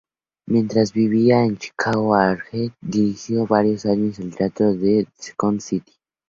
Mientras 0.47 0.93
vivía 0.93 1.43
en 1.43 1.59
Chicago, 1.59 2.15
Arquette 2.15 2.73
dirigió 2.81 3.45
varios 3.45 3.85
años 3.85 4.17
el 4.17 4.35
teatro 4.35 4.73
The 4.75 5.05
Second 5.15 5.59
City. 5.59 5.93